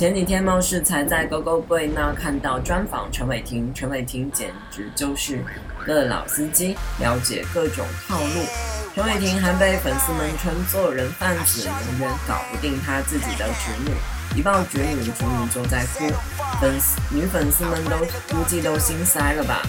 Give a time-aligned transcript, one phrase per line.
[0.00, 5.44] 前几天貌似才在 GoGo Boy 那看到专访陈伟霆，陈伟霆简直就是
[5.84, 8.46] 个老司机，了解各种套路。
[8.94, 13.94] 陈伟霆还被粉丝们称做人贩子，永远搞不定他自己的侄女，
[14.38, 16.10] 一抱侄女，侄女就在哭，
[16.58, 17.98] 粉丝女粉丝们都
[18.34, 19.60] 估计都心塞了吧。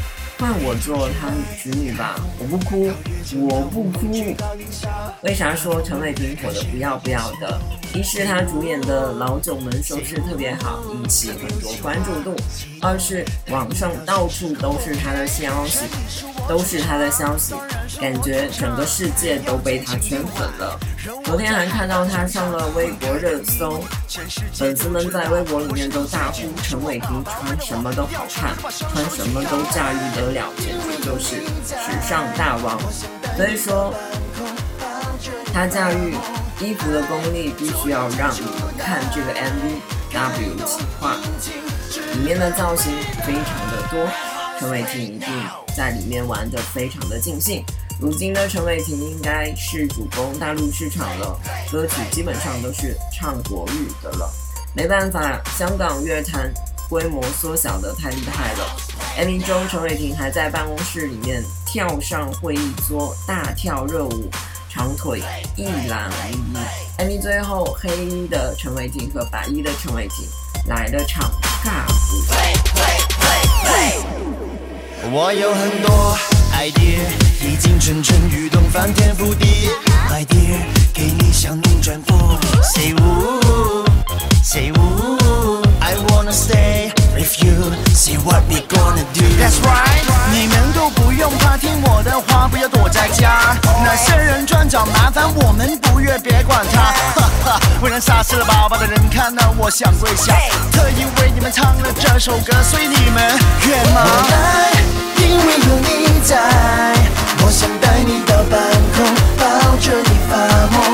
[0.41, 2.91] 换我做他侄女吧，我不哭，
[3.47, 4.35] 我不哭。
[5.21, 7.61] 为啥说陈伟霆火的不要不要的？
[7.93, 12.35] 一是他主演的《老九门》收视特别好，引起很多关注度；
[12.81, 15.81] 二是网上到处都是他的消息，
[16.49, 17.53] 都是他的消息，
[17.99, 20.79] 感觉整个世界都被他圈粉了。
[21.23, 23.83] 昨天还看到他上了微博热搜，
[24.53, 32.79] 粉丝们在微博里面都大呼陈伟霆穿什么都好看，穿什么都驾驭得了，简直就是时尚大王。
[33.35, 33.91] 所以说，
[35.51, 36.13] 他驾驭
[36.59, 39.81] 衣服的功力必须要让你们看这个 MV
[40.13, 41.15] W 企划
[42.13, 42.93] 里面的造型
[43.25, 44.07] 非常的多，
[44.59, 45.27] 陈伟霆一定
[45.75, 47.65] 在里面玩得非常的尽兴。
[48.01, 51.39] 如今的陈伟霆应该是主攻大陆市场了，
[51.71, 54.27] 歌曲基本上都是唱国语的了。
[54.73, 56.51] 没办法，香港乐坛
[56.89, 58.75] 规模缩小的太厉害了。
[59.19, 64.31] MV 中，陈伟霆还在办公室里面跳上会议桌，大跳热舞，
[64.67, 65.21] 长腿
[65.55, 66.57] 一览无遗。
[66.97, 70.27] MV 最后，黑衣的陈伟霆和白衣的陈伟霆
[70.65, 71.31] 来了场
[71.63, 72.23] 尬舞。
[75.13, 76.17] 我有很多
[76.55, 79.69] idea，已经蠢蠢欲动，翻天覆地。
[80.09, 80.59] My dear，
[80.93, 82.39] 给你想念转播。
[82.61, 87.73] Say woo，say woo，I wanna stay with you。
[87.95, 89.23] See what we gonna do。
[89.39, 93.57] That's right，你们都不用怕，听我的话，不要躲在家。
[93.83, 96.93] 那些人专找麻烦，我们不悦别管他。
[97.19, 100.35] 哈哈，为人傻死了宝宝的人看到我想跪下，
[100.71, 104.05] 特意为你们唱了这首歌，所以你们愿吗？
[105.17, 106.37] 因为有你在，
[107.43, 108.59] 我想带你到半
[108.93, 109.05] 空，
[109.37, 110.31] 抱着你发
[110.71, 110.90] 梦，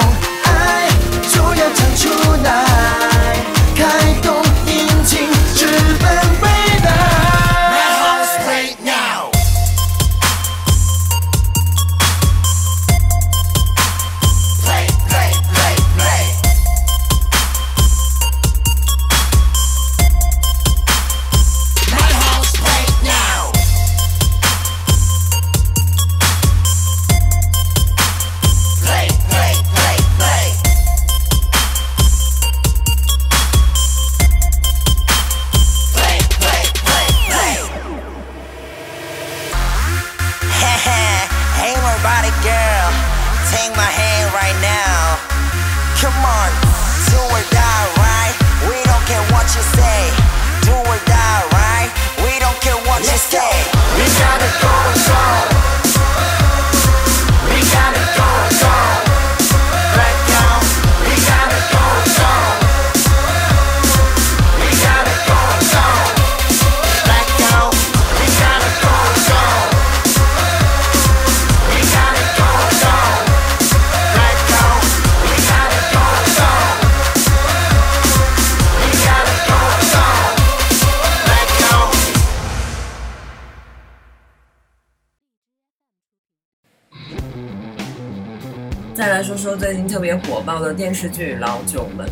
[88.98, 92.08] 再来说说最近特别火爆的电视剧《老九门》。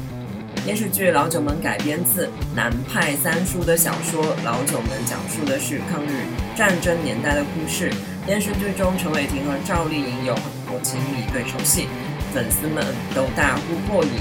[0.64, 6.22] 电视剧《老九门》改编自南派三叔的小说《老九门》，讲述的是抗日
[6.56, 7.92] 战争年代的故事。
[8.28, 11.88] 电视剧中，陈伟霆和赵丽颖有很多亲密对手戏，
[12.32, 12.86] 粉丝们
[13.16, 14.12] 都大呼过瘾。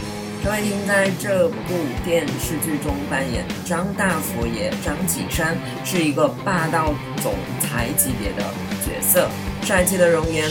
[0.42, 5.54] 陈伟霆在这部电视剧中扮演张大佛爷张启山，
[5.84, 8.42] 是一个霸道总裁级别的
[8.86, 9.28] 角色，
[9.60, 10.48] 帅气的容颜。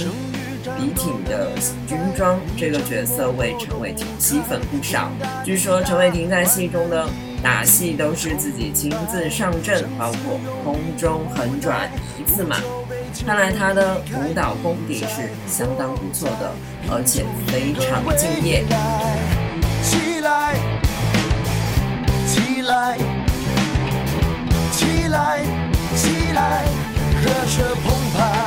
[0.77, 1.49] 笔挺的
[1.87, 5.09] 军装，这个角色为陈伟霆吸粉不少。
[5.43, 7.07] 据说陈伟霆在戏中的
[7.41, 12.57] 打戏都是自己亲自上阵，包括空中横转一字马。
[13.25, 16.51] 看来他的舞蹈功底是相当不错的，
[16.89, 18.63] 而且非常敬业。
[19.83, 20.55] 起来，
[22.25, 22.97] 起来，
[24.71, 25.41] 起来，
[25.95, 26.65] 起来，
[27.21, 28.42] 热血澎湃，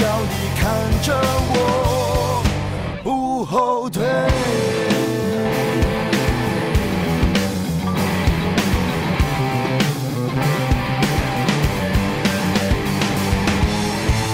[0.00, 0.62] 要你看
[1.02, 1.14] 着
[1.48, 2.42] 我
[3.02, 4.02] 不后退。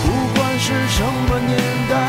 [0.04, 1.58] 不管是什么年
[1.88, 2.07] 代，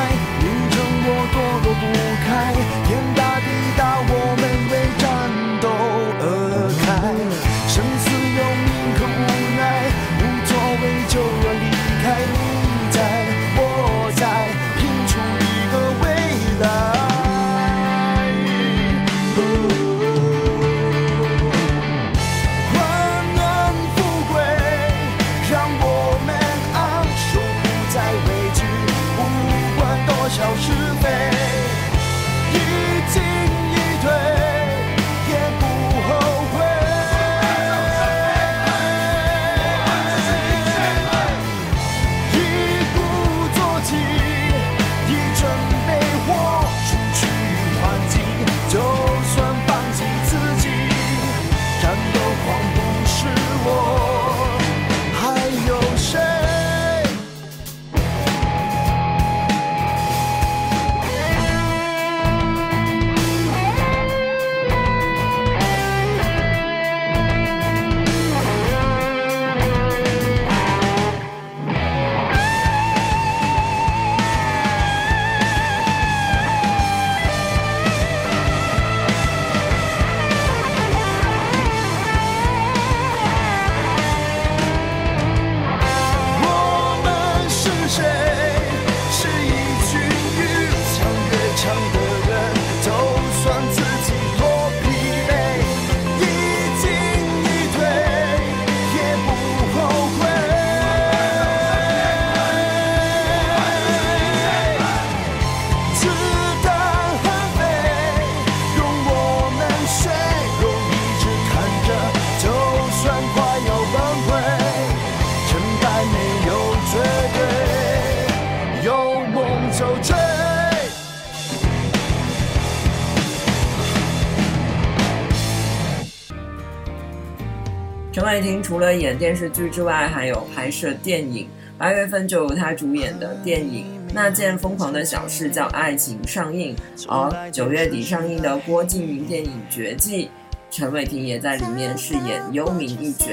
[128.20, 131.48] 陈伟霆除了演电视剧之外，还有拍摄电影。
[131.78, 136.76] 八月份就有他主演的电影《那件疯狂的小事叫爱情》上映，
[137.08, 140.26] 而九月底上映的郭敬明电影《绝技》，
[140.70, 143.26] 陈伟霆也在里面饰演幽冥一角。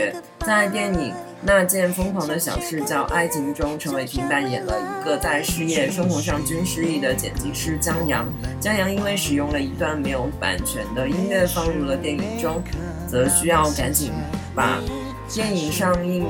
[0.46, 1.10] 在电影
[1.42, 8.24] 《那件疯狂的小事叫爱情》中，陈伟霆扮演了一个在事业生活上均失意的剪辑师江阳。
[8.60, 12.62] 江阳因为使用了一段没有版权的音乐放入了电影中，
[13.08, 14.12] 则需要赶紧
[14.56, 14.80] 把
[15.28, 16.26] 电影上映，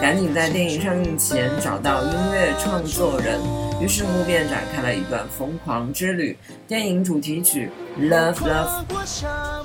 [0.00, 3.38] 赶紧在电影上映前找到音乐创作人，
[3.82, 6.38] 于是乎便展开了一段疯狂之旅。
[6.68, 7.68] 电影主题曲
[8.08, 8.84] 《Love Love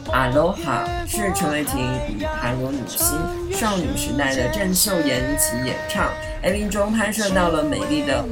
[0.08, 0.56] Aloha》
[1.08, 1.78] 是陈伟霆
[2.10, 3.16] 与韩国女星
[3.52, 6.10] 少女时代的郑秀妍一起演唱。
[6.44, 8.26] MV 中拍摄到了美丽的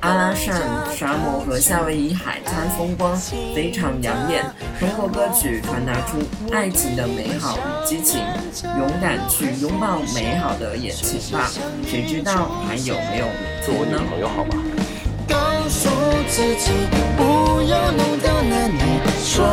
[0.00, 0.60] 阿拉善
[0.96, 3.16] 沙漠和夏威夷海滩风光，
[3.54, 4.44] 非常养眼。
[4.80, 6.18] 通过歌曲传达出
[6.52, 8.20] 爱情的美好与激情，
[8.62, 11.48] 勇敢去拥抱美好的眼前吧，
[11.86, 13.26] 谁知道还有没有
[13.64, 14.10] 做我女明天呢？
[14.10, 14.75] 朋友好吗？
[16.06, 16.70] 告诉自己
[17.16, 18.78] 不要弄掉那你
[19.24, 19.44] 说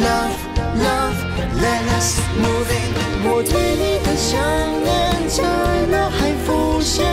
[0.00, 0.32] love
[0.80, 1.18] love
[1.60, 2.76] let us move in。
[3.24, 4.40] 我对你的想
[4.82, 4.88] 念
[5.28, 5.42] 在
[5.90, 7.04] 脑海浮现，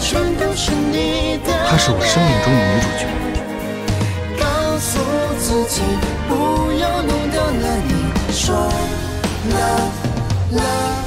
[0.00, 1.52] 全都是你的。
[1.68, 3.06] 她是我生命中的女主角。
[4.40, 4.44] 告
[4.78, 4.98] 诉
[5.38, 5.82] 自己
[6.28, 6.32] 不
[6.80, 8.68] 要弄掉那你说
[9.52, 9.94] love
[10.58, 11.06] love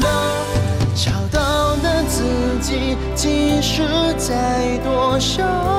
[0.00, 0.46] love，
[0.94, 2.22] 找到的自
[2.62, 3.82] 己，即使
[4.16, 5.77] 再多伤。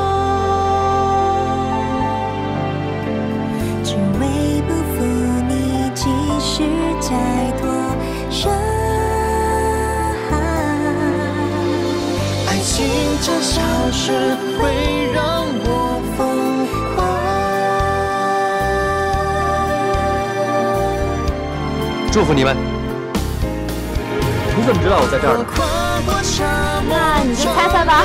[12.50, 12.90] 爱情
[13.22, 16.66] 这小事会让我疯
[16.96, 16.98] 狂。
[22.12, 22.58] 祝福你们。
[24.58, 25.46] 你怎么知道我在这儿呢？
[25.56, 28.04] 跨过沙漠，那你就猜猜吧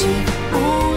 [0.00, 0.87] 不，